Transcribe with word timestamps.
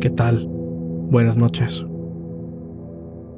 ¿Qué 0.00 0.08
tal? 0.08 0.48
Buenas 0.48 1.36
noches. 1.36 1.84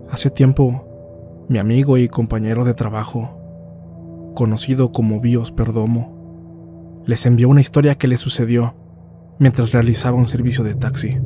Hace 0.09 0.31
tiempo, 0.31 1.45
mi 1.49 1.59
amigo 1.59 1.99
y 1.99 2.07
compañero 2.09 2.65
de 2.65 2.73
trabajo, 2.73 4.33
conocido 4.37 4.93
como 4.93 5.21
Bios 5.21 5.51
Perdomo, 5.51 7.03
les 7.05 7.27
envió 7.27 7.49
una 7.49 7.61
historia 7.63 7.97
que 7.97 8.07
le 8.07 8.17
sucedió 8.17 8.77
mientras 9.41 9.73
realizaba 9.73 10.17
un 10.17 10.29
servicio 10.29 10.63
de 10.63 10.77
taxi. 10.77 11.17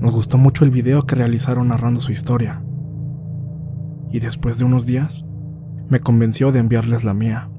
Nos 0.00 0.10
gustó 0.10 0.36
mucho 0.36 0.64
el 0.64 0.72
video 0.72 1.06
que 1.06 1.14
realizaron 1.14 1.68
narrando 1.68 2.00
su 2.00 2.10
historia, 2.10 2.60
y 4.10 4.18
después 4.18 4.58
de 4.58 4.64
unos 4.64 4.84
días, 4.84 5.24
me 5.88 6.00
convenció 6.00 6.50
de 6.50 6.58
enviarles 6.58 7.04
la 7.04 7.14
mía. 7.14 7.50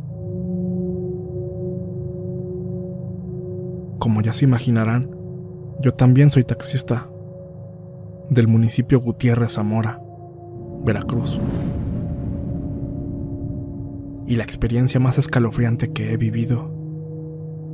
Como 4.00 4.22
ya 4.22 4.34
se 4.34 4.46
imaginarán, 4.46 5.10
yo 5.82 5.92
también 5.92 6.30
soy 6.30 6.44
taxista 6.44 7.10
del 8.30 8.48
municipio 8.48 9.00
Gutiérrez 9.00 9.54
Zamora, 9.54 10.02
Veracruz. 10.84 11.40
Y 14.28 14.36
la 14.36 14.44
experiencia 14.44 15.00
más 15.00 15.18
escalofriante 15.18 15.92
que 15.92 16.12
he 16.14 16.18
vivido 16.18 16.70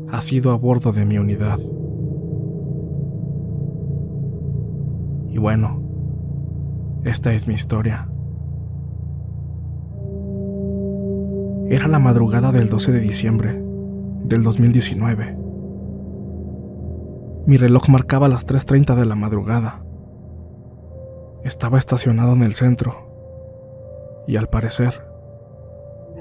ha 0.10 0.22
sido 0.22 0.52
a 0.52 0.58
bordo 0.58 0.92
de 0.92 1.06
mi 1.06 1.18
unidad. 1.18 1.60
Y 5.30 5.38
bueno, 5.40 5.82
esta 7.04 7.34
es 7.34 7.48
mi 7.48 7.56
historia. 7.56 8.08
Era 11.70 11.88
la 11.88 11.98
madrugada 11.98 12.52
del 12.52 12.70
12 12.70 12.92
de 12.92 13.00
diciembre 13.00 13.64
del 14.24 14.44
2019. 14.44 15.43
Mi 17.46 17.58
reloj 17.58 17.90
marcaba 17.90 18.30
las 18.30 18.48
3.30 18.48 18.96
de 18.96 19.06
la 19.06 19.16
madrugada. 19.16 19.84
Estaba 21.44 21.78
estacionado 21.78 22.31
en 22.31 22.42
el 22.42 22.54
centro 22.54 24.24
y 24.26 24.38
al 24.38 24.48
parecer 24.48 24.94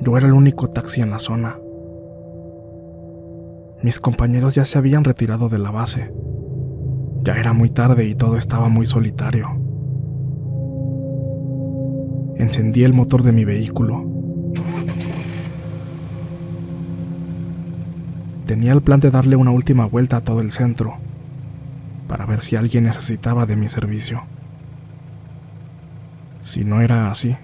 yo 0.00 0.16
era 0.16 0.26
el 0.26 0.32
único 0.32 0.68
taxi 0.68 1.00
en 1.00 1.10
la 1.10 1.20
zona. 1.20 1.60
Mis 3.84 4.00
compañeros 4.00 4.56
ya 4.56 4.64
se 4.64 4.78
habían 4.78 5.04
retirado 5.04 5.48
de 5.48 5.60
la 5.60 5.70
base. 5.70 6.12
Ya 7.22 7.34
era 7.34 7.52
muy 7.52 7.70
tarde 7.70 8.04
y 8.04 8.16
todo 8.16 8.36
estaba 8.36 8.68
muy 8.68 8.86
solitario. 8.86 9.46
Encendí 12.34 12.82
el 12.82 12.94
motor 12.94 13.22
de 13.22 13.30
mi 13.30 13.44
vehículo. 13.44 14.04
Tenía 18.44 18.72
el 18.72 18.82
plan 18.82 18.98
de 18.98 19.12
darle 19.12 19.36
una 19.36 19.52
última 19.52 19.86
vuelta 19.86 20.16
a 20.16 20.20
todo 20.22 20.40
el 20.40 20.50
centro 20.50 20.96
para 22.12 22.26
ver 22.26 22.42
si 22.42 22.56
alguien 22.56 22.84
necesitaba 22.84 23.46
de 23.46 23.56
mi 23.56 23.70
servicio. 23.70 24.24
Si 26.42 26.62
no 26.62 26.82
era 26.82 27.10
así, 27.10 27.36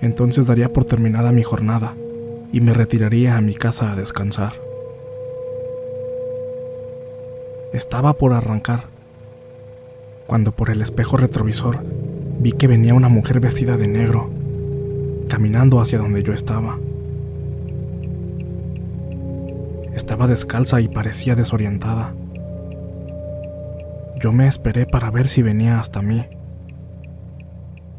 entonces 0.00 0.48
daría 0.48 0.72
por 0.72 0.84
terminada 0.84 1.30
mi 1.30 1.44
jornada 1.44 1.94
y 2.52 2.60
me 2.60 2.74
retiraría 2.74 3.36
a 3.36 3.40
mi 3.40 3.54
casa 3.54 3.92
a 3.92 3.94
descansar. 3.94 4.54
Estaba 7.72 8.14
por 8.14 8.32
arrancar, 8.32 8.86
cuando 10.26 10.50
por 10.50 10.70
el 10.70 10.82
espejo 10.82 11.16
retrovisor 11.16 11.78
vi 12.40 12.50
que 12.50 12.66
venía 12.66 12.92
una 12.92 13.08
mujer 13.08 13.38
vestida 13.38 13.76
de 13.76 13.86
negro, 13.86 14.30
caminando 15.28 15.80
hacia 15.80 16.00
donde 16.00 16.24
yo 16.24 16.32
estaba. 16.32 16.76
Estaba 19.94 20.26
descalza 20.26 20.80
y 20.80 20.88
parecía 20.88 21.36
desorientada. 21.36 22.14
Yo 24.18 24.32
me 24.32 24.46
esperé 24.46 24.86
para 24.86 25.10
ver 25.10 25.28
si 25.28 25.42
venía 25.42 25.78
hasta 25.78 26.00
mí. 26.00 26.26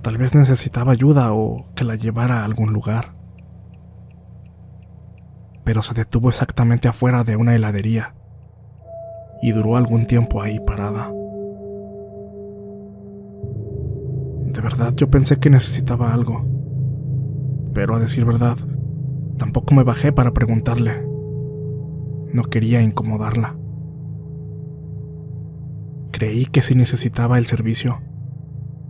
Tal 0.01 0.17
vez 0.17 0.33
necesitaba 0.33 0.91
ayuda 0.91 1.33
o 1.33 1.67
que 1.75 1.83
la 1.83 1.95
llevara 1.95 2.41
a 2.41 2.45
algún 2.45 2.73
lugar. 2.73 3.13
Pero 5.63 5.81
se 5.81 5.93
detuvo 5.93 6.29
exactamente 6.29 6.87
afuera 6.87 7.23
de 7.23 7.35
una 7.35 7.55
heladería 7.55 8.15
y 9.41 9.51
duró 9.51 9.75
algún 9.75 10.07
tiempo 10.07 10.41
ahí 10.41 10.59
parada. 10.59 11.11
De 14.45 14.61
verdad 14.61 14.93
yo 14.95 15.09
pensé 15.11 15.39
que 15.39 15.51
necesitaba 15.51 16.13
algo, 16.13 16.43
pero 17.73 17.95
a 17.95 17.99
decir 17.99 18.25
verdad, 18.25 18.57
tampoco 19.37 19.75
me 19.75 19.83
bajé 19.83 20.11
para 20.11 20.31
preguntarle. 20.31 21.05
No 22.33 22.43
quería 22.43 22.81
incomodarla. 22.81 23.55
Creí 26.17 26.47
que 26.47 26.63
si 26.63 26.73
necesitaba 26.73 27.37
el 27.37 27.45
servicio, 27.45 27.99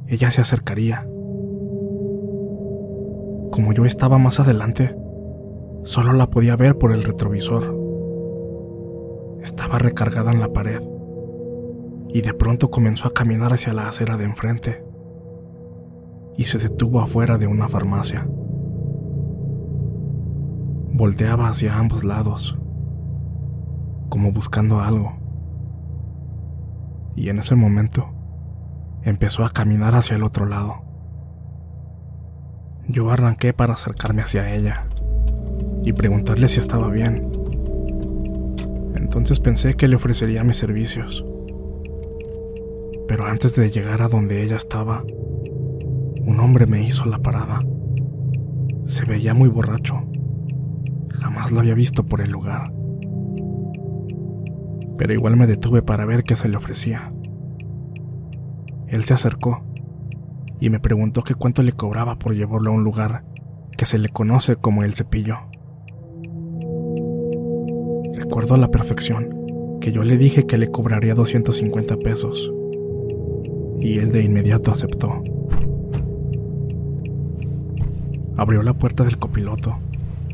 ella 0.07 0.31
se 0.31 0.39
acercaría. 0.39 1.06
Como 3.51 3.74
yo 3.74 3.83
estaba 3.83 4.18
más 4.18 4.39
adelante, 4.39 4.95
solo 5.83 6.13
la 6.13 6.29
podía 6.29 6.56
ver 6.56 6.77
por 6.77 6.94
el 6.94 7.03
retrovisor. 7.03 7.75
Estaba 9.41 9.77
recargada 9.77 10.31
en 10.31 10.39
la 10.39 10.53
pared 10.53 10.81
y 12.07 12.21
de 12.21 12.33
pronto 12.33 12.71
comenzó 12.71 13.09
a 13.09 13.13
caminar 13.13 13.51
hacia 13.51 13.73
la 13.73 13.89
acera 13.89 14.15
de 14.15 14.23
enfrente 14.23 14.85
y 16.38 16.45
se 16.45 16.59
detuvo 16.59 17.01
afuera 17.01 17.38
de 17.38 17.47
una 17.47 17.68
farmacia. 17.68 18.25
Volteaba 20.94 21.50
hacia 21.50 21.77
ambos 21.77 22.06
lados, 22.06 22.57
como 24.07 24.31
buscando 24.31 24.80
algo. 24.80 25.17
Y 27.18 27.30
en 27.30 27.40
ese 27.40 27.56
momento 27.56 28.14
empezó 29.04 29.44
a 29.44 29.50
caminar 29.50 29.96
hacia 29.96 30.16
el 30.16 30.24
otro 30.24 30.46
lado. 30.46 30.84
Yo 32.88 33.12
arranqué 33.12 33.52
para 33.52 33.74
acercarme 33.74 34.22
hacia 34.22 34.54
ella, 34.54 34.88
y 35.84 35.94
preguntarle 35.94 36.48
si 36.48 36.60
estaba 36.60 36.90
bien. 36.90 37.30
Entonces 38.96 39.40
pensé 39.40 39.74
que 39.74 39.88
le 39.88 39.96
ofrecería 39.96 40.44
mis 40.44 40.58
servicios. 40.58 41.25
Pero 43.08 43.25
antes 43.25 43.56
de 43.56 43.72
llegar 43.72 44.04
a 44.04 44.10
donde 44.10 44.44
ella 44.44 44.58
estaba, 44.58 45.04
un 46.22 46.40
hombre 46.40 46.68
me 46.68 46.84
hizo 46.84 47.06
la 47.06 47.19
parada. 47.19 47.62
Se 48.86 49.06
veía 49.06 49.34
muy 49.34 49.50
borracho. 49.50 50.04
Jamás 51.10 51.52
lo 51.52 51.62
había 51.62 51.74
visto 51.74 52.06
por 52.06 52.22
el 52.22 52.30
lugar. 52.30 52.76
Pero 54.97 55.13
igual 55.13 55.38
me 55.38 55.47
detuve 55.47 55.81
para 55.81 56.05
ver 56.05 56.23
qué 56.23 56.35
se 56.35 56.49
le 56.49 56.57
ofrecía. 56.57 57.13
Él 58.88 59.03
se 59.03 59.13
acercó 59.13 59.63
y 60.59 60.69
me 60.69 60.79
preguntó 60.79 61.23
que 61.23 61.35
cuánto 61.35 61.61
le 61.61 61.73
cobraba 61.73 62.17
por 62.17 62.33
llevarlo 62.33 62.71
a 62.71 62.73
un 62.73 62.83
lugar 62.83 63.23
que 63.77 63.85
se 63.85 63.99
le 63.99 64.09
conoce 64.09 64.55
como 64.55 64.83
el 64.83 64.94
cepillo. 64.94 65.38
Recuerdo 68.15 68.55
a 68.55 68.57
la 68.57 68.71
perfección 68.71 69.77
que 69.79 69.91
yo 69.91 70.03
le 70.03 70.17
dije 70.17 70.45
que 70.45 70.57
le 70.57 70.71
cobraría 70.71 71.13
250 71.13 71.97
pesos 71.97 72.51
y 73.79 73.99
él 73.99 74.11
de 74.11 74.23
inmediato 74.23 74.71
aceptó. 74.71 75.23
Abrió 78.35 78.63
la 78.63 78.73
puerta 78.73 79.03
del 79.03 79.17
copiloto 79.17 79.77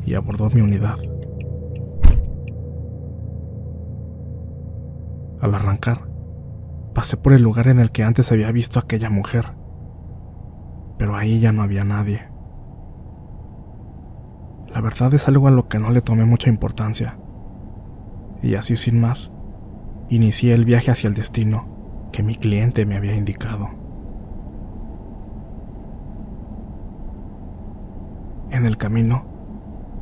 y 0.06 0.14
abordó 0.14 0.50
mi 0.50 0.62
unidad. 0.62 0.98
Al 5.44 5.54
arrancar, 5.56 6.08
pasé 6.94 7.18
por 7.18 7.34
el 7.34 7.42
lugar 7.42 7.68
en 7.68 7.82
el 7.82 7.92
que 7.92 8.06
antes 8.06 8.32
había 8.32 8.50
visto 8.54 8.80
a 8.80 8.84
aquella 8.84 9.10
mujer, 9.10 9.58
pero 10.98 11.18
ahí 11.18 11.42
ya 11.42 11.52
no 11.52 11.64
había 11.64 11.84
nadie. 11.84 12.30
La 14.74 14.80
verdad 14.80 15.14
es 15.14 15.28
algo 15.28 15.50
a 15.50 15.52
lo 15.52 15.68
que 15.68 15.80
no 15.80 15.92
le 15.92 16.00
tomé 16.00 16.24
mucha 16.24 16.50
importancia, 16.50 17.18
y 18.42 18.56
así 18.56 18.78
sin 18.78 19.02
más, 19.02 19.34
inicié 20.08 20.54
el 20.54 20.64
viaje 20.64 20.92
hacia 20.92 21.10
el 21.10 21.14
destino 21.14 22.08
que 22.14 22.24
mi 22.24 22.36
cliente 22.36 22.86
me 22.86 22.96
había 22.96 23.14
indicado. 23.14 23.68
En 28.50 28.66
el 28.66 28.78
camino, 28.78 29.26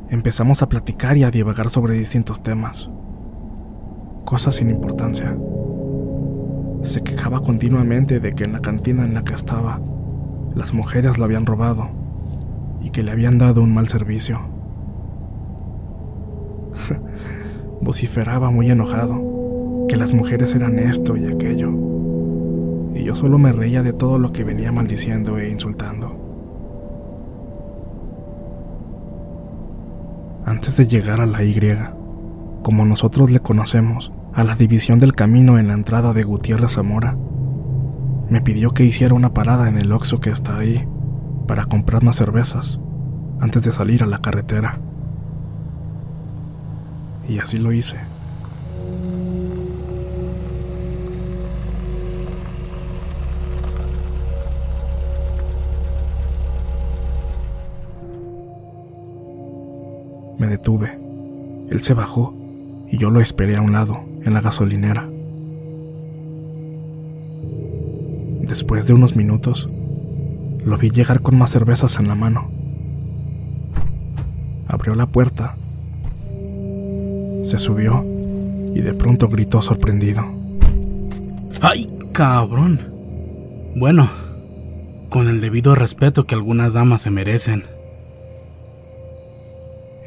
empezamos 0.08 0.62
a 0.62 0.68
platicar 0.68 1.16
y 1.16 1.24
a 1.24 1.32
divagar 1.32 1.68
sobre 1.68 1.94
distintos 1.94 2.44
temas, 2.44 2.91
cosas 4.24 4.56
sin 4.56 4.70
importancia. 4.70 5.36
Se 6.82 7.02
quejaba 7.02 7.42
continuamente 7.42 8.20
de 8.20 8.32
que 8.32 8.44
en 8.44 8.52
la 8.52 8.60
cantina 8.60 9.04
en 9.04 9.14
la 9.14 9.24
que 9.24 9.34
estaba, 9.34 9.80
las 10.54 10.74
mujeres 10.74 11.18
lo 11.18 11.24
habían 11.24 11.46
robado 11.46 11.90
y 12.80 12.90
que 12.90 13.02
le 13.02 13.12
habían 13.12 13.38
dado 13.38 13.62
un 13.62 13.72
mal 13.72 13.88
servicio. 13.88 14.40
Vociferaba 17.80 18.50
muy 18.50 18.70
enojado 18.70 19.86
que 19.88 19.96
las 19.96 20.12
mujeres 20.12 20.54
eran 20.54 20.78
esto 20.78 21.16
y 21.16 21.26
aquello, 21.26 21.70
y 22.94 23.04
yo 23.04 23.14
solo 23.14 23.38
me 23.38 23.52
reía 23.52 23.82
de 23.82 23.92
todo 23.92 24.18
lo 24.18 24.32
que 24.32 24.44
venía 24.44 24.72
maldiciendo 24.72 25.38
e 25.38 25.48
insultando. 25.48 26.18
Antes 30.44 30.76
de 30.76 30.86
llegar 30.86 31.20
a 31.20 31.26
la 31.26 31.44
Y, 31.44 31.54
como 32.62 32.84
nosotros 32.84 33.30
le 33.30 33.40
conocemos, 33.40 34.12
a 34.32 34.44
la 34.44 34.54
división 34.54 34.98
del 34.98 35.14
camino 35.14 35.58
en 35.58 35.68
la 35.68 35.74
entrada 35.74 36.12
de 36.14 36.22
Gutiérrez 36.22 36.72
Zamora, 36.72 37.16
me 38.30 38.40
pidió 38.40 38.70
que 38.70 38.84
hiciera 38.84 39.14
una 39.14 39.34
parada 39.34 39.68
en 39.68 39.76
el 39.76 39.92
Oxxo 39.92 40.20
que 40.20 40.30
está 40.30 40.56
ahí 40.56 40.88
para 41.46 41.66
comprar 41.66 42.02
más 42.02 42.16
cervezas 42.16 42.78
antes 43.40 43.62
de 43.62 43.72
salir 43.72 44.02
a 44.02 44.06
la 44.06 44.18
carretera. 44.18 44.78
Y 47.28 47.38
así 47.38 47.58
lo 47.58 47.72
hice. 47.72 47.96
Me 60.38 60.46
detuve. 60.46 60.90
Él 61.70 61.80
se 61.82 61.94
bajó 61.94 62.41
y 62.92 62.98
yo 62.98 63.08
lo 63.08 63.20
esperé 63.22 63.56
a 63.56 63.62
un 63.62 63.72
lado, 63.72 64.00
en 64.22 64.34
la 64.34 64.42
gasolinera. 64.42 65.08
Después 68.42 68.86
de 68.86 68.92
unos 68.92 69.16
minutos, 69.16 69.66
lo 70.66 70.76
vi 70.76 70.90
llegar 70.90 71.22
con 71.22 71.38
más 71.38 71.50
cervezas 71.50 71.98
en 71.98 72.06
la 72.06 72.14
mano. 72.14 72.50
Abrió 74.68 74.94
la 74.94 75.06
puerta, 75.06 75.56
se 77.44 77.58
subió 77.58 78.04
y 78.74 78.80
de 78.82 78.92
pronto 78.92 79.28
gritó 79.28 79.62
sorprendido. 79.62 80.22
¡Ay, 81.62 81.88
cabrón! 82.12 82.78
Bueno, 83.74 84.10
con 85.08 85.28
el 85.28 85.40
debido 85.40 85.74
respeto 85.74 86.24
que 86.26 86.34
algunas 86.34 86.74
damas 86.74 87.00
se 87.00 87.10
merecen. 87.10 87.64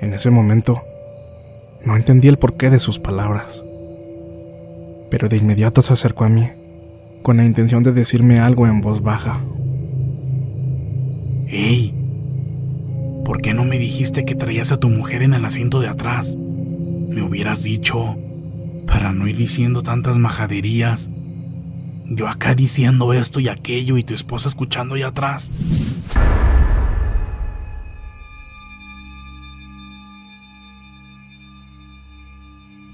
En 0.01 0.13
ese 0.13 0.29
momento, 0.29 0.83
no 1.85 1.95
entendí 1.95 2.27
el 2.27 2.37
porqué 2.37 2.69
de 2.69 2.79
sus 2.79 2.99
palabras, 2.99 3.61
pero 5.11 5.29
de 5.29 5.37
inmediato 5.37 5.81
se 5.81 5.93
acercó 5.93 6.25
a 6.25 6.29
mí, 6.29 6.47
con 7.21 7.37
la 7.37 7.45
intención 7.45 7.83
de 7.83 7.93
decirme 7.93 8.39
algo 8.39 8.67
en 8.67 8.81
voz 8.81 9.03
baja. 9.03 9.39
¡Ey! 11.47 11.93
¿Por 13.23 13.41
qué 13.41 13.53
no 13.53 13.65
me 13.65 13.77
dijiste 13.77 14.25
que 14.25 14.35
traías 14.35 14.71
a 14.71 14.77
tu 14.77 14.89
mujer 14.89 15.21
en 15.21 15.33
el 15.33 15.45
asiento 15.45 15.79
de 15.79 15.87
atrás? 15.87 16.35
Me 16.35 17.21
hubieras 17.21 17.63
dicho, 17.63 18.15
para 18.87 19.13
no 19.13 19.27
ir 19.27 19.37
diciendo 19.37 19.83
tantas 19.83 20.17
majaderías. 20.17 21.09
Yo 22.07 22.27
acá 22.27 22.55
diciendo 22.55 23.13
esto 23.13 23.39
y 23.39 23.47
aquello 23.47 23.97
y 23.97 24.03
tu 24.03 24.13
esposa 24.13 24.47
escuchando 24.47 24.95
ahí 24.95 25.03
atrás. 25.03 25.51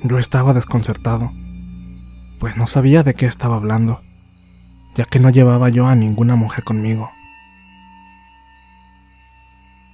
Yo 0.04 0.18
estaba 0.18 0.54
desconcertado, 0.54 1.32
pues 2.40 2.58
no 2.58 2.66
sabía 2.66 3.04
de 3.04 3.14
qué 3.14 3.28
estaba 3.28 3.58
hablando, 3.58 4.02
ya 4.96 5.06
que 5.06 5.20
no 5.20 5.30
llevaba 5.30 5.70
yo 5.70 5.88
a 5.88 5.96
ninguna 5.96 6.36
mujer 6.36 6.64
conmigo. 6.64 7.12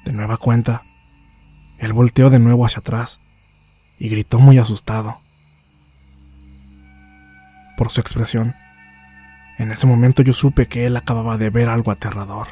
De 0.05 0.13
nueva 0.13 0.37
cuenta, 0.37 0.83
él 1.77 1.91
volteó 1.91 2.29
de 2.29 2.39
nuevo 2.39 2.65
hacia 2.65 2.79
atrás 2.79 3.19
y 3.99 4.07
gritó 4.07 4.39
muy 4.39 4.57
asustado. 4.57 5.17
Por 7.77 7.91
su 7.91 7.99
expresión, 7.99 8.55
en 9.57 9.71
ese 9.71 9.87
momento 9.87 10.21
yo 10.21 10.31
supe 10.31 10.67
que 10.67 10.85
él 10.85 10.95
acababa 10.95 11.37
de 11.37 11.49
ver 11.49 11.67
algo 11.67 11.91
aterrador. 11.91 12.47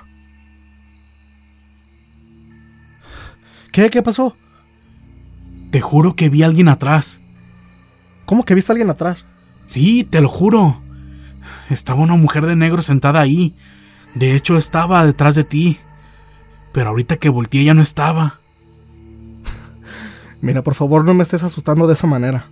¿Qué? 3.72 3.90
¿Qué 3.90 4.02
pasó? 4.02 4.36
Te 5.72 5.80
juro 5.80 6.16
que 6.16 6.30
vi 6.30 6.44
a 6.44 6.48
alguien 6.48 6.68
atrás. 6.68 7.22
¿Cómo 8.26 8.44
que 8.44 8.56
viste 8.56 8.72
a 8.72 8.74
alguien 8.74 8.90
atrás? 8.90 9.24
Sí, 9.68 10.04
te 10.04 10.22
lo 10.22 10.30
juro. 10.30 10.78
Estaba 11.70 12.02
una 12.02 12.16
mujer 12.16 12.46
de 12.46 12.56
negro 12.56 12.82
sentada 12.82 13.22
ahí. 13.22 13.56
De 14.14 14.36
hecho, 14.36 14.58
estaba 14.58 15.06
detrás 15.06 15.36
de 15.36 15.44
ti. 15.44 15.80
Pero 16.74 16.90
ahorita 16.90 17.18
que 17.18 17.30
volteé 17.30 17.64
ya 17.64 17.74
no 17.74 17.82
estaba. 17.82 18.36
Mira, 20.42 20.62
por 20.62 20.76
favor, 20.76 21.06
no 21.06 21.14
me 21.14 21.24
estés 21.24 21.44
asustando 21.44 21.88
de 21.88 21.94
esa 21.94 22.08
manera. 22.08 22.48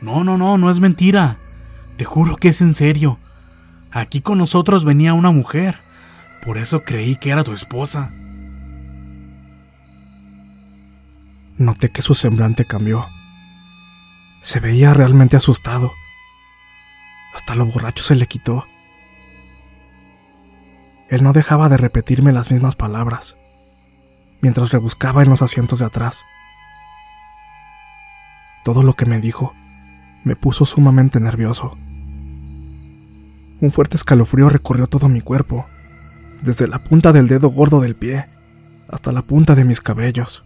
No, 0.00 0.24
no, 0.24 0.38
no, 0.38 0.58
no 0.58 0.70
es 0.70 0.80
mentira. 0.80 1.36
Te 1.96 2.04
juro 2.04 2.36
que 2.36 2.48
es 2.48 2.60
en 2.60 2.74
serio. 2.74 3.18
Aquí 3.90 4.20
con 4.20 4.38
nosotros 4.38 4.84
venía 4.84 5.14
una 5.14 5.30
mujer. 5.30 5.78
Por 6.44 6.58
eso 6.58 6.82
creí 6.82 7.16
que 7.16 7.30
era 7.30 7.44
tu 7.44 7.52
esposa. 7.52 8.10
Noté 11.58 11.90
que 11.90 12.02
su 12.02 12.14
semblante 12.14 12.64
cambió. 12.64 13.06
Se 14.42 14.58
veía 14.58 14.92
realmente 14.92 15.36
asustado. 15.36 15.92
Hasta 17.34 17.54
lo 17.54 17.64
borracho 17.64 18.02
se 18.02 18.16
le 18.16 18.26
quitó. 18.26 18.66
Él 21.08 21.22
no 21.22 21.32
dejaba 21.32 21.68
de 21.68 21.76
repetirme 21.76 22.32
las 22.32 22.50
mismas 22.50 22.74
palabras, 22.74 23.36
mientras 24.40 24.72
rebuscaba 24.72 25.22
en 25.22 25.30
los 25.30 25.42
asientos 25.42 25.78
de 25.78 25.86
atrás. 25.86 26.22
Todo 28.64 28.82
lo 28.82 28.94
que 28.94 29.06
me 29.06 29.20
dijo 29.20 29.54
me 30.24 30.36
puso 30.36 30.66
sumamente 30.66 31.20
nervioso. 31.20 31.76
Un 33.60 33.70
fuerte 33.70 33.96
escalofrío 33.96 34.48
recorrió 34.48 34.88
todo 34.88 35.08
mi 35.08 35.20
cuerpo, 35.20 35.66
desde 36.42 36.66
la 36.66 36.80
punta 36.80 37.12
del 37.12 37.28
dedo 37.28 37.48
gordo 37.50 37.80
del 37.80 37.94
pie 37.94 38.26
hasta 38.88 39.12
la 39.12 39.22
punta 39.22 39.54
de 39.54 39.64
mis 39.64 39.80
cabellos. 39.80 40.42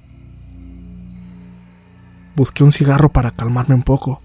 Busqué 2.37 2.65
un 2.65 2.71
cigarro 2.73 3.09
para 3.09 3.31
calmarme 3.31 3.75
un 3.75 3.83
poco, 3.83 4.21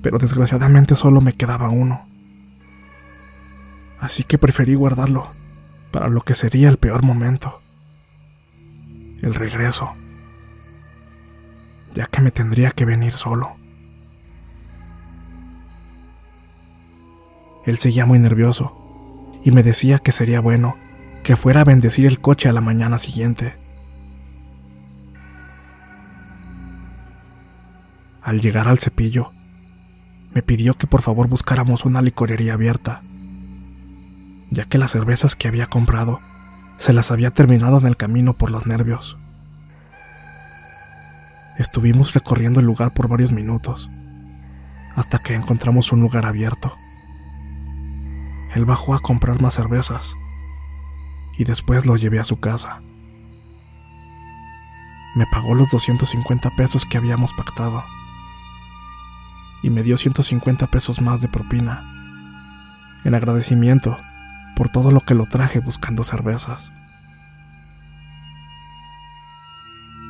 pero 0.00 0.18
desgraciadamente 0.18 0.94
solo 0.94 1.20
me 1.20 1.32
quedaba 1.32 1.68
uno. 1.68 2.00
Así 4.00 4.22
que 4.22 4.38
preferí 4.38 4.76
guardarlo 4.76 5.26
para 5.90 6.08
lo 6.08 6.20
que 6.20 6.36
sería 6.36 6.68
el 6.68 6.76
peor 6.76 7.02
momento. 7.02 7.60
El 9.22 9.34
regreso. 9.34 9.92
ya 11.96 12.06
que 12.06 12.20
me 12.20 12.30
tendría 12.30 12.70
que 12.70 12.84
venir 12.84 13.14
solo. 13.14 13.56
Él 17.64 17.78
seguía 17.78 18.06
muy 18.06 18.18
nervioso 18.18 19.40
y 19.44 19.50
me 19.50 19.62
decía 19.62 19.98
que 19.98 20.12
sería 20.12 20.40
bueno 20.40 20.76
que 21.24 21.36
fuera 21.36 21.62
a 21.62 21.64
bendecir 21.64 22.06
el 22.06 22.20
coche 22.20 22.48
a 22.48 22.52
la 22.52 22.60
mañana 22.60 22.98
siguiente. 22.98 23.54
Al 28.26 28.40
llegar 28.40 28.66
al 28.66 28.80
cepillo, 28.80 29.30
me 30.34 30.42
pidió 30.42 30.74
que 30.74 30.88
por 30.88 31.00
favor 31.00 31.28
buscáramos 31.28 31.84
una 31.84 32.02
licorería 32.02 32.54
abierta, 32.54 33.00
ya 34.50 34.64
que 34.64 34.78
las 34.78 34.90
cervezas 34.90 35.36
que 35.36 35.46
había 35.46 35.68
comprado 35.68 36.18
se 36.76 36.92
las 36.92 37.12
había 37.12 37.30
terminado 37.30 37.78
en 37.78 37.86
el 37.86 37.96
camino 37.96 38.32
por 38.32 38.50
los 38.50 38.66
nervios. 38.66 39.16
Estuvimos 41.56 42.14
recorriendo 42.14 42.58
el 42.58 42.66
lugar 42.66 42.92
por 42.92 43.06
varios 43.06 43.30
minutos, 43.30 43.88
hasta 44.96 45.20
que 45.20 45.34
encontramos 45.34 45.92
un 45.92 46.00
lugar 46.00 46.26
abierto. 46.26 46.74
Él 48.56 48.64
bajó 48.64 48.94
a 48.94 48.98
comprar 48.98 49.40
más 49.40 49.54
cervezas 49.54 50.14
y 51.38 51.44
después 51.44 51.86
lo 51.86 51.94
llevé 51.94 52.18
a 52.18 52.24
su 52.24 52.40
casa. 52.40 52.80
Me 55.14 55.26
pagó 55.30 55.54
los 55.54 55.70
250 55.70 56.50
pesos 56.56 56.84
que 56.86 56.98
habíamos 56.98 57.32
pactado 57.32 57.84
y 59.66 59.70
me 59.70 59.82
dio 59.82 59.96
150 59.96 60.68
pesos 60.68 61.00
más 61.00 61.20
de 61.20 61.26
propina, 61.26 61.82
en 63.02 63.16
agradecimiento 63.16 63.98
por 64.54 64.68
todo 64.68 64.92
lo 64.92 65.00
que 65.00 65.16
lo 65.16 65.26
traje 65.26 65.58
buscando 65.58 66.04
cervezas. 66.04 66.70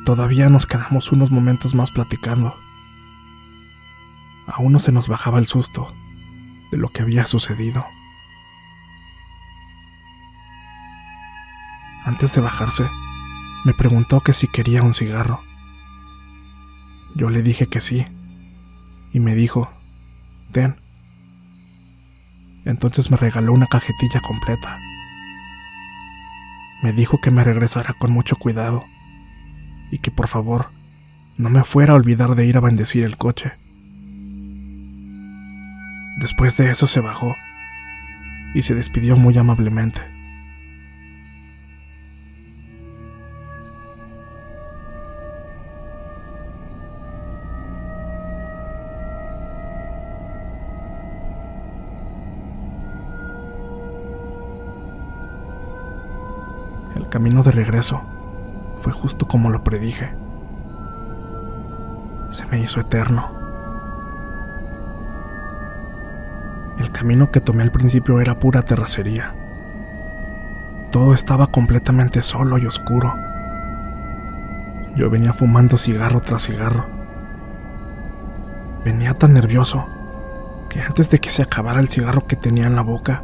Todavía 0.05 0.49
nos 0.49 0.67
quedamos 0.67 1.11
unos 1.11 1.31
momentos 1.31 1.73
más 1.73 1.89
platicando. 1.89 2.55
Aún 4.45 4.73
no 4.73 4.79
se 4.79 4.91
nos 4.91 5.07
bajaba 5.07 5.39
el 5.39 5.47
susto 5.47 5.91
de 6.69 6.77
lo 6.77 6.89
que 6.89 7.01
había 7.01 7.25
sucedido. 7.25 7.83
Antes 12.05 12.31
de 12.35 12.41
bajarse, 12.41 12.87
me 13.65 13.73
preguntó 13.73 14.21
que 14.21 14.33
si 14.33 14.47
quería 14.47 14.83
un 14.83 14.93
cigarro. 14.93 15.41
Yo 17.15 17.31
le 17.31 17.41
dije 17.41 17.65
que 17.65 17.79
sí, 17.79 18.05
y 19.17 19.19
me 19.19 19.33
dijo, 19.33 19.67
ten. 20.51 20.75
Entonces 22.65 23.09
me 23.09 23.17
regaló 23.17 23.51
una 23.51 23.65
cajetilla 23.65 24.21
completa. 24.21 24.77
Me 26.83 26.93
dijo 26.93 27.19
que 27.19 27.31
me 27.31 27.43
regresara 27.43 27.95
con 27.97 28.11
mucho 28.11 28.35
cuidado 28.35 28.85
y 29.89 29.97
que 29.97 30.11
por 30.11 30.27
favor 30.27 30.67
no 31.39 31.49
me 31.49 31.63
fuera 31.63 31.93
a 31.93 31.95
olvidar 31.95 32.35
de 32.35 32.45
ir 32.45 32.57
a 32.57 32.59
bendecir 32.59 33.05
el 33.05 33.17
coche. 33.17 33.53
Después 36.19 36.55
de 36.55 36.69
eso 36.69 36.85
se 36.85 36.99
bajó 36.99 37.35
y 38.53 38.61
se 38.61 38.75
despidió 38.75 39.17
muy 39.17 39.35
amablemente. 39.35 39.99
Camino 57.17 57.41
de 57.41 57.49
regreso 57.49 57.99
fue 58.79 58.93
justo 58.93 59.27
como 59.27 59.49
lo 59.49 59.63
predije. 59.63 60.11
Se 62.29 62.45
me 62.45 62.59
hizo 62.59 62.79
eterno. 62.79 63.27
El 66.79 66.91
camino 66.91 67.31
que 67.31 67.41
tomé 67.41 67.63
al 67.63 67.71
principio 67.71 68.21
era 68.21 68.39
pura 68.39 68.61
terracería. 68.61 69.33
Todo 70.91 71.15
estaba 71.15 71.47
completamente 71.47 72.21
solo 72.21 72.59
y 72.59 72.67
oscuro. 72.67 73.15
Yo 74.95 75.09
venía 75.09 75.33
fumando 75.33 75.75
cigarro 75.75 76.21
tras 76.21 76.43
cigarro. 76.43 76.85
Venía 78.85 79.15
tan 79.15 79.33
nervioso 79.33 79.87
que 80.69 80.81
antes 80.83 81.09
de 81.09 81.17
que 81.17 81.31
se 81.31 81.41
acabara 81.41 81.79
el 81.79 81.89
cigarro 81.89 82.27
que 82.27 82.35
tenía 82.35 82.67
en 82.67 82.75
la 82.75 82.83
boca, 82.83 83.23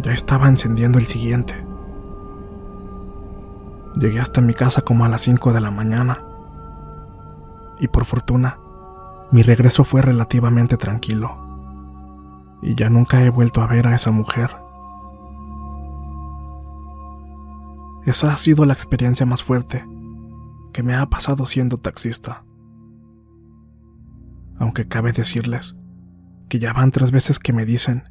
ya 0.00 0.14
estaba 0.14 0.48
encendiendo 0.48 0.98
el 0.98 1.06
siguiente. 1.06 1.71
Llegué 3.94 4.20
hasta 4.20 4.40
mi 4.40 4.54
casa 4.54 4.82
como 4.82 5.04
a 5.04 5.08
las 5.08 5.22
5 5.22 5.52
de 5.52 5.60
la 5.60 5.70
mañana. 5.70 6.18
Y 7.78 7.88
por 7.88 8.04
fortuna, 8.04 8.58
mi 9.30 9.42
regreso 9.42 9.84
fue 9.84 10.02
relativamente 10.02 10.76
tranquilo. 10.76 11.36
Y 12.62 12.74
ya 12.74 12.88
nunca 12.88 13.22
he 13.22 13.30
vuelto 13.30 13.62
a 13.62 13.66
ver 13.66 13.88
a 13.88 13.94
esa 13.94 14.10
mujer. 14.10 14.56
Esa 18.04 18.32
ha 18.32 18.36
sido 18.36 18.64
la 18.64 18.72
experiencia 18.72 19.26
más 19.26 19.42
fuerte 19.42 19.84
que 20.72 20.82
me 20.82 20.94
ha 20.94 21.06
pasado 21.06 21.46
siendo 21.46 21.76
taxista. 21.76 22.44
Aunque 24.58 24.88
cabe 24.88 25.12
decirles 25.12 25.76
que 26.48 26.58
ya 26.58 26.72
van 26.72 26.90
tres 26.90 27.12
veces 27.12 27.38
que 27.38 27.52
me 27.52 27.64
dicen 27.64 28.04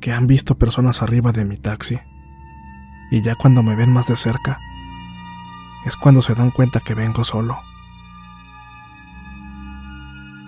que 0.00 0.12
han 0.12 0.26
visto 0.26 0.58
personas 0.58 1.02
arriba 1.02 1.32
de 1.32 1.44
mi 1.44 1.56
taxi. 1.56 2.00
Y 3.10 3.22
ya 3.22 3.34
cuando 3.36 3.62
me 3.62 3.76
ven 3.76 3.92
más 3.92 4.06
de 4.08 4.16
cerca, 4.16 4.58
es 5.84 5.96
cuando 5.96 6.22
se 6.22 6.34
dan 6.34 6.50
cuenta 6.50 6.80
que 6.80 6.94
vengo 6.94 7.24
solo. 7.24 7.60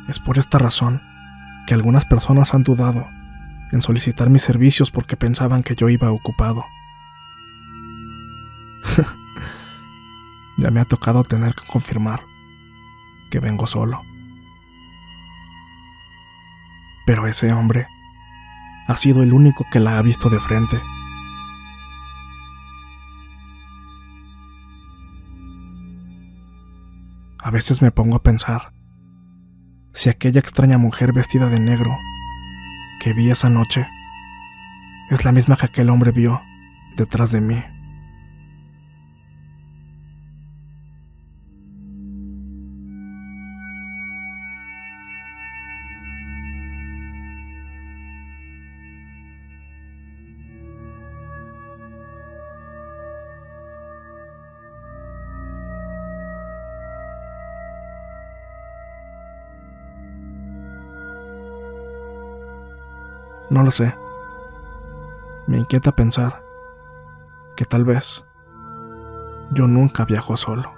Es 0.08 0.20
por 0.20 0.38
esta 0.38 0.58
razón 0.58 1.02
que 1.66 1.74
algunas 1.74 2.04
personas 2.04 2.54
han 2.54 2.62
dudado 2.62 3.08
en 3.72 3.80
solicitar 3.80 4.30
mis 4.30 4.42
servicios 4.42 4.90
porque 4.90 5.16
pensaban 5.16 5.62
que 5.62 5.74
yo 5.74 5.88
iba 5.88 6.10
ocupado. 6.10 6.64
ya 10.58 10.70
me 10.70 10.80
ha 10.80 10.84
tocado 10.84 11.24
tener 11.24 11.54
que 11.54 11.66
confirmar 11.66 12.22
que 13.30 13.40
vengo 13.40 13.66
solo. 13.66 14.02
Pero 17.06 17.26
ese 17.26 17.52
hombre 17.52 17.86
ha 18.86 18.96
sido 18.96 19.22
el 19.22 19.32
único 19.32 19.66
que 19.70 19.80
la 19.80 19.98
ha 19.98 20.02
visto 20.02 20.28
de 20.30 20.40
frente. 20.40 20.80
Veces 27.54 27.82
me 27.82 27.92
pongo 27.92 28.16
a 28.16 28.22
pensar 28.24 28.72
si 29.92 30.10
aquella 30.10 30.40
extraña 30.40 30.76
mujer 30.76 31.12
vestida 31.12 31.48
de 31.48 31.60
negro 31.60 31.96
que 32.98 33.12
vi 33.12 33.30
esa 33.30 33.48
noche 33.48 33.86
es 35.08 35.24
la 35.24 35.30
misma 35.30 35.56
que 35.56 35.66
aquel 35.66 35.88
hombre 35.88 36.10
vio 36.10 36.42
detrás 36.96 37.30
de 37.30 37.40
mí. 37.40 37.62
No 63.54 63.62
lo 63.62 63.70
sé. 63.70 63.96
Me 65.46 65.58
inquieta 65.58 65.92
pensar 65.92 66.42
que 67.54 67.64
tal 67.64 67.84
vez 67.84 68.24
yo 69.52 69.68
nunca 69.68 70.04
viajo 70.04 70.36
solo. 70.36 70.74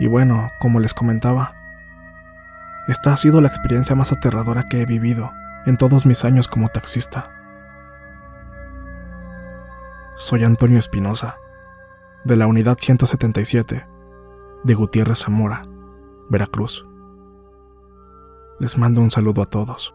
Y 0.00 0.08
bueno, 0.08 0.50
como 0.58 0.80
les 0.80 0.94
comentaba, 0.94 1.52
esta 2.88 3.12
ha 3.12 3.16
sido 3.16 3.40
la 3.40 3.46
experiencia 3.46 3.94
más 3.94 4.10
aterradora 4.10 4.64
que 4.64 4.82
he 4.82 4.84
vivido 4.84 5.30
en 5.64 5.76
todos 5.76 6.06
mis 6.06 6.24
años 6.24 6.48
como 6.48 6.70
taxista. 6.70 7.30
Soy 10.16 10.42
Antonio 10.42 10.80
Espinosa, 10.80 11.36
de 12.24 12.34
la 12.34 12.48
Unidad 12.48 12.78
177 12.80 13.97
de 14.64 14.74
Gutiérrez 14.74 15.20
Zamora, 15.20 15.62
Veracruz. 16.30 16.84
Les 18.60 18.76
mando 18.76 19.00
un 19.00 19.10
saludo 19.10 19.42
a 19.42 19.46
todos. 19.46 19.94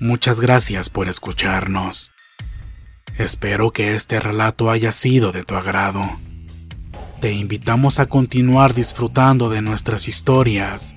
Muchas 0.00 0.40
gracias 0.40 0.90
por 0.90 1.06
escucharnos. 1.06 2.10
Espero 3.18 3.70
que 3.70 3.94
este 3.94 4.18
relato 4.18 4.68
haya 4.68 4.90
sido 4.90 5.30
de 5.30 5.44
tu 5.44 5.54
agrado. 5.54 6.02
Te 7.20 7.32
invitamos 7.32 8.00
a 8.00 8.06
continuar 8.06 8.74
disfrutando 8.74 9.48
de 9.48 9.62
nuestras 9.62 10.08
historias 10.08 10.96